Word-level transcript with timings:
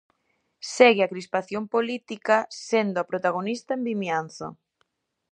Segue 0.75 1.01
a 1.03 1.11
crispación 1.13 1.63
política 1.75 2.37
sendo 2.69 2.97
a 3.01 3.07
protagonista 3.11 3.71
en 3.77 3.81
Vimianzo. 3.89 4.47